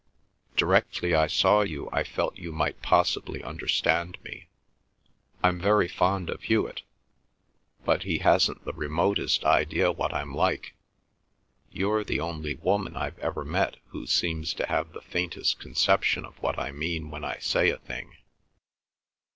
[0.57, 4.47] Directly I saw you I felt you might possibly understand me.
[5.43, 6.81] I'm very fond of Hewet,
[7.85, 10.73] but he hasn't the remotest idea what I'm like.
[11.71, 16.35] You're the only woman I've ever met who seems to have the faintest conception of
[16.41, 18.17] what I mean when I say a thing."